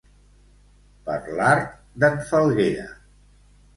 [1.09, 2.89] Per l'art d'en Falguera.